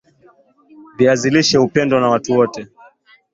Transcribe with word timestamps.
Viazi 0.97 1.29
lishe 1.29 1.57
hupendwa 1.57 1.99
na 2.01 2.09
watu 2.09 2.33
wote 2.33 2.67